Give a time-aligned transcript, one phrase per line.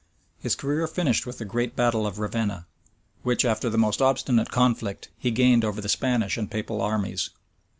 [0.39, 2.65] []His career finished with the great battle of Ravenna,
[3.21, 7.29] which, after the most obstinate conflict, he gained over the Spanish and papal armies.